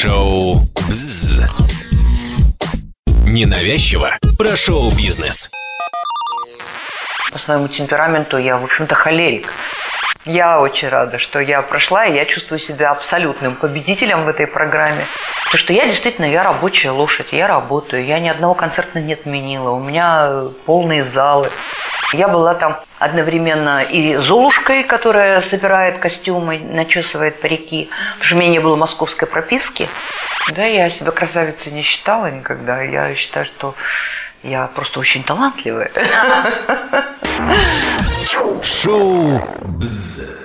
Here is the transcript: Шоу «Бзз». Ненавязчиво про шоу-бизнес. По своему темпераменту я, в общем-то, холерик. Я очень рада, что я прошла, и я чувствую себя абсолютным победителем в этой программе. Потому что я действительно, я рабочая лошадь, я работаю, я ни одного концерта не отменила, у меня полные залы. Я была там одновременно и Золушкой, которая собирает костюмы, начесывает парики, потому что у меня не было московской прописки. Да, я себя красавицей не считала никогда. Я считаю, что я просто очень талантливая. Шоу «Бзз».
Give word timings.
Шоу 0.00 0.60
«Бзз». 0.88 1.42
Ненавязчиво 3.26 4.12
про 4.38 4.56
шоу-бизнес. 4.56 5.50
По 7.32 7.38
своему 7.40 7.66
темпераменту 7.66 8.38
я, 8.38 8.58
в 8.58 8.62
общем-то, 8.62 8.94
холерик. 8.94 9.52
Я 10.24 10.60
очень 10.60 10.88
рада, 10.88 11.18
что 11.18 11.40
я 11.40 11.62
прошла, 11.62 12.06
и 12.06 12.14
я 12.14 12.26
чувствую 12.26 12.60
себя 12.60 12.92
абсолютным 12.92 13.56
победителем 13.56 14.24
в 14.24 14.28
этой 14.28 14.46
программе. 14.46 15.04
Потому 15.46 15.58
что 15.58 15.72
я 15.72 15.84
действительно, 15.86 16.26
я 16.26 16.44
рабочая 16.44 16.90
лошадь, 16.90 17.32
я 17.32 17.48
работаю, 17.48 18.04
я 18.04 18.20
ни 18.20 18.28
одного 18.28 18.54
концерта 18.54 19.00
не 19.00 19.14
отменила, 19.14 19.70
у 19.70 19.80
меня 19.80 20.44
полные 20.64 21.02
залы. 21.02 21.50
Я 22.12 22.28
была 22.28 22.54
там 22.54 22.78
одновременно 22.98 23.82
и 23.82 24.16
Золушкой, 24.16 24.84
которая 24.84 25.42
собирает 25.42 25.98
костюмы, 25.98 26.58
начесывает 26.58 27.40
парики, 27.40 27.90
потому 28.12 28.24
что 28.24 28.34
у 28.36 28.38
меня 28.38 28.50
не 28.50 28.58
было 28.60 28.76
московской 28.76 29.28
прописки. 29.28 29.88
Да, 30.52 30.64
я 30.64 30.88
себя 30.88 31.10
красавицей 31.10 31.72
не 31.72 31.82
считала 31.82 32.30
никогда. 32.30 32.80
Я 32.82 33.14
считаю, 33.14 33.44
что 33.44 33.74
я 34.42 34.68
просто 34.68 35.00
очень 35.00 35.22
талантливая. 35.22 35.90
Шоу 38.62 39.42
«Бзз». 39.60 40.37